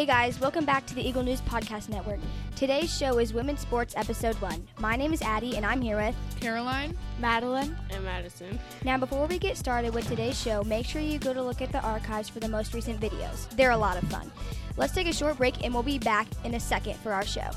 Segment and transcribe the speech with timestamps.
[0.00, 2.20] Hey guys, welcome back to the Eagle News Podcast Network.
[2.56, 4.68] Today's show is Women's Sports Episode 1.
[4.78, 8.58] My name is Addy, and I'm here with Caroline, Madeline, and Madison.
[8.82, 11.70] Now, before we get started with today's show, make sure you go to look at
[11.70, 13.46] the archives for the most recent videos.
[13.56, 14.32] They're a lot of fun.
[14.78, 17.50] Let's take a short break, and we'll be back in a second for our show.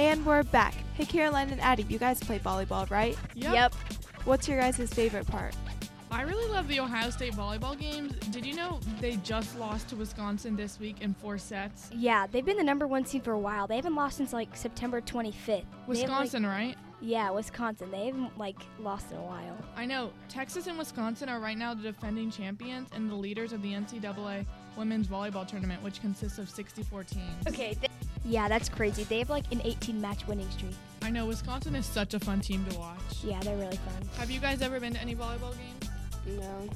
[0.00, 0.72] And we're back.
[0.94, 3.18] Hey, Caroline and Addy, you guys play volleyball, right?
[3.34, 3.74] Yep.
[4.24, 5.54] What's your guys' favorite part?
[6.10, 8.14] I really love the Ohio State volleyball games.
[8.30, 11.90] Did you know they just lost to Wisconsin this week in four sets?
[11.94, 13.66] Yeah, they've been the number one seed for a while.
[13.66, 15.66] They haven't lost since like September 25th.
[15.86, 16.76] Wisconsin, like, right?
[17.02, 17.90] Yeah, Wisconsin.
[17.90, 19.58] They haven't like lost in a while.
[19.76, 20.12] I know.
[20.30, 24.46] Texas and Wisconsin are right now the defending champions and the leaders of the NCAA
[24.78, 27.46] women's volleyball tournament, which consists of 64 teams.
[27.46, 27.74] Okay.
[27.74, 27.90] Th-
[28.24, 29.04] yeah, that's crazy.
[29.04, 30.74] They have like an 18 match winning streak.
[31.02, 32.98] I know Wisconsin is such a fun team to watch.
[33.24, 34.08] Yeah, they're really fun.
[34.18, 35.90] Have you guys ever been to any volleyball games?
[36.38, 36.68] No.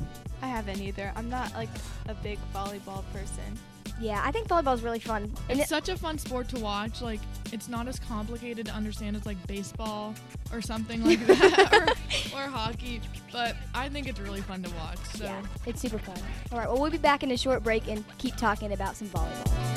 [0.43, 1.13] I haven't either.
[1.17, 1.69] I'm not like
[2.09, 3.59] a big volleyball person.
[4.01, 5.31] Yeah, I think volleyball is really fun.
[5.49, 7.01] And it's it, such a fun sport to watch.
[7.01, 7.21] Like,
[7.53, 10.15] it's not as complicated to understand as like baseball
[10.53, 11.73] or something like that,
[12.35, 13.01] or, or, hockey.
[13.31, 14.99] But I think it's really fun to watch.
[15.15, 16.19] So yeah, it's super fun.
[16.51, 19.09] All right, well, we'll be back in a short break and keep talking about some
[19.09, 19.74] volleyball.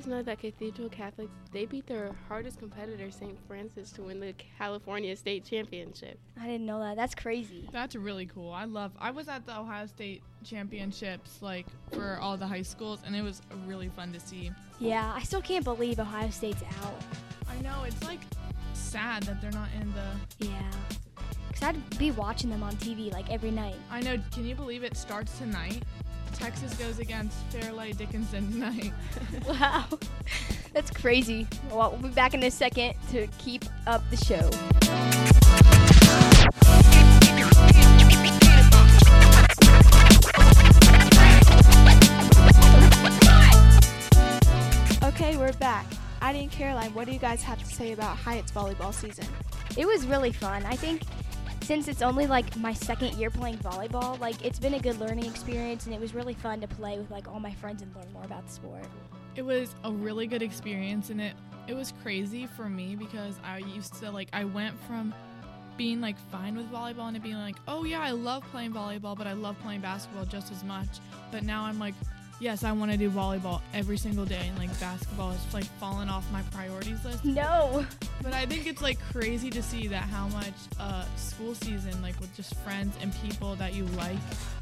[0.00, 3.36] Guys know that Cathedral Catholics, they beat their hardest competitor, St.
[3.46, 6.18] Francis, to win the California State Championship?
[6.40, 6.96] I didn't know that.
[6.96, 7.68] That's crazy.
[7.70, 8.50] That's really cool.
[8.50, 8.92] I love.
[8.98, 13.22] I was at the Ohio State Championships like for all the high schools, and it
[13.22, 14.50] was really fun to see.
[14.78, 16.94] Yeah, I still can't believe Ohio State's out.
[17.48, 18.20] I know it's like
[18.72, 20.46] sad that they're not in the.
[20.46, 20.70] Yeah.
[21.52, 23.76] Cause I'd be watching them on TV like every night.
[23.90, 24.16] I know.
[24.32, 25.82] Can you believe it starts tonight?
[26.40, 28.94] Texas goes against Fairleigh Dickinson tonight.
[29.46, 29.84] wow.
[30.72, 31.46] That's crazy.
[31.70, 34.48] Well, we'll be back in a second to keep up the show.
[45.06, 45.84] Okay, we're back.
[46.22, 49.26] Addy and Caroline, what do you guys have to say about Hyatt's volleyball season?
[49.76, 50.64] It was really fun.
[50.64, 51.02] I think
[51.70, 55.24] since it's only like my second year playing volleyball, like it's been a good learning
[55.24, 58.12] experience and it was really fun to play with like all my friends and learn
[58.12, 58.84] more about the sport.
[59.36, 61.34] It was a really good experience and it
[61.68, 65.14] it was crazy for me because I used to like I went from
[65.76, 69.16] being like fine with volleyball and to being like, "Oh yeah, I love playing volleyball,
[69.16, 70.88] but I love playing basketball just as much."
[71.30, 71.94] But now I'm like
[72.40, 76.08] yes, I want to do volleyball every single day, and like basketball is like falling
[76.08, 77.24] off my priorities list.
[77.24, 77.86] No.
[78.22, 82.18] But I think it's like crazy to see that how much uh, school season, like
[82.18, 84.18] with just friends and people that you like,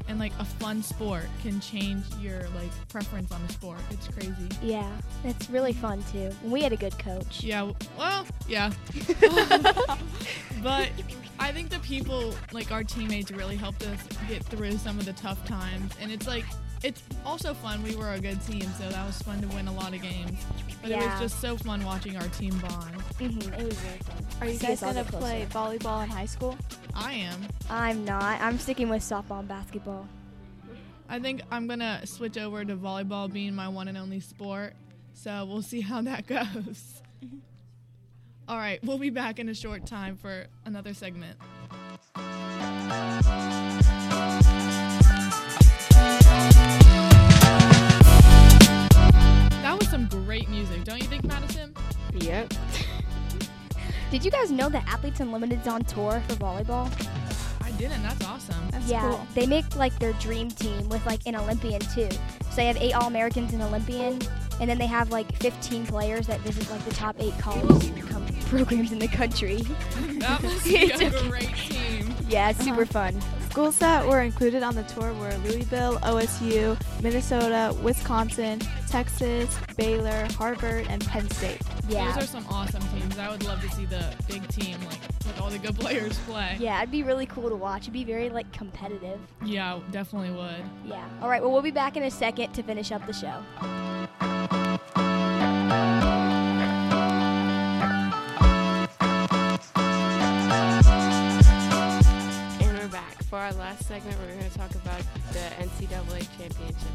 [0.07, 3.79] and like a fun sport can change your like preference on a sport.
[3.89, 4.49] It's crazy.
[4.61, 4.91] Yeah,
[5.23, 6.31] it's really fun too.
[6.43, 7.43] We had a good coach.
[7.43, 7.71] Yeah.
[7.97, 8.71] Well, yeah.
[10.61, 10.89] but
[11.39, 15.13] I think the people, like our teammates, really helped us get through some of the
[15.13, 16.45] tough times, and it's like
[16.83, 17.83] it's also fun.
[17.83, 20.39] We were a good team, so that was fun to win a lot of games.
[20.81, 21.03] But yeah.
[21.03, 22.95] it was just so fun watching our team bond.
[23.19, 23.53] Mm-hmm.
[23.53, 24.25] It was really fun.
[24.41, 26.57] Are you guys gonna play volleyball in high school?
[26.93, 27.41] I am.
[27.69, 28.39] I'm not.
[28.41, 30.07] I'm sticking with softball and basketball.
[31.09, 34.73] I think I'm gonna switch over to volleyball, being my one and only sport.
[35.13, 37.01] So we'll see how that goes.
[38.47, 41.37] All right, we'll be back in a short time for another segment.
[54.11, 56.89] Did you guys know that Athletes Unlimited's on tour for volleyball?
[57.61, 58.01] I didn't.
[58.01, 58.55] That's awesome.
[58.71, 59.27] That's yeah, cool.
[59.35, 62.09] they make like their dream team with like an Olympian too.
[62.09, 64.19] So they have eight All Americans and Olympian,
[64.59, 67.91] and then they have like 15 players that visit like the top eight college
[68.47, 69.57] programs in the country.
[70.17, 72.15] that must be a great team.
[72.27, 73.11] Yeah, it's super uh-huh.
[73.11, 73.21] fun.
[73.51, 80.87] Schools that were included on the tour were Louisville, OSU, Minnesota, Wisconsin, Texas, Baylor, Harvard,
[80.89, 81.61] and Penn State.
[81.89, 82.05] Yeah.
[82.13, 83.17] Those are some awesome teams.
[83.17, 86.55] I would love to see the big team like with all the good players play.
[86.59, 87.83] Yeah, it'd be really cool to watch.
[87.83, 89.19] It'd be very like competitive.
[89.43, 90.63] Yeah, definitely would.
[90.85, 91.03] Yeah.
[91.21, 93.43] All right, well we'll be back in a second to finish up the show.
[101.39, 105.01] And we're Back for our last segment, we're going to talk about
[105.31, 106.93] the NCAA championship,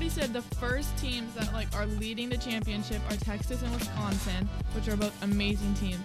[0.00, 3.70] already already said, the first teams that like are leading the championship are Texas and
[3.74, 6.00] Wisconsin, which are both amazing teams.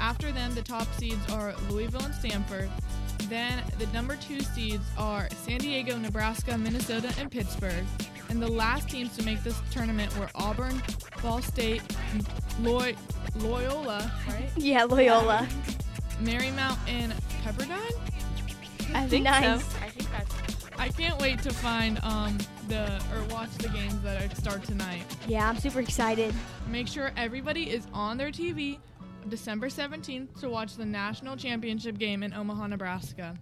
[0.00, 2.68] After them, the top seeds are Louisville and Stanford.
[3.28, 7.84] Then the number two seeds are San Diego, Nebraska, Minnesota, and Pittsburgh.
[8.28, 10.82] And the last teams to make this tournament were Auburn,
[11.22, 11.82] Ball State,
[12.60, 12.96] Loy-
[13.36, 14.48] Loyola, right?
[14.56, 15.46] Yeah, Loyola.
[16.22, 17.12] Marymount, and
[17.44, 17.94] Pepperdine.
[18.94, 19.62] I think Nice.
[19.64, 19.78] so.
[19.80, 20.34] I think that's
[20.78, 22.38] I can't wait to find um
[22.68, 25.02] the or watch the games that start tonight.
[25.26, 26.34] Yeah, I'm super excited.
[26.68, 28.78] Make sure everybody is on their TV
[29.28, 33.34] December 17th to watch the national championship game in Omaha, Nebraska.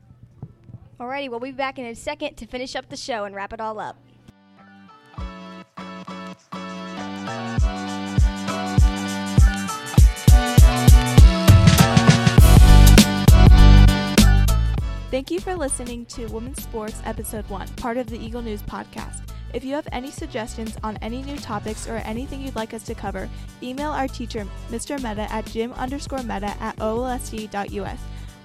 [0.98, 3.60] Alrighty, we'll be back in a second to finish up the show and wrap it
[3.60, 3.98] all up.
[15.16, 19.22] Thank you for listening to Women's Sports Episode 1, part of the Eagle News podcast.
[19.54, 22.94] If you have any suggestions on any new topics or anything you'd like us to
[22.94, 23.26] cover,
[23.62, 25.02] email our teacher, Mr.
[25.02, 27.98] Meta, at jim underscore meta at olsd.us.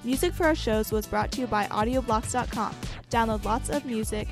[0.05, 2.73] Music for our shows was brought to you by audioblocks.com.
[3.09, 4.29] Download lots of music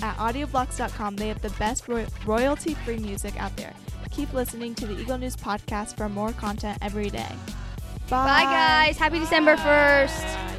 [0.00, 1.16] at audioblocks.com.
[1.16, 3.74] They have the best roy- royalty free music out there.
[4.10, 7.34] Keep listening to the Eagle News podcast for more content every day.
[8.08, 8.96] Bye, guys.
[8.96, 10.22] Happy December 1st.
[10.22, 10.55] Bye.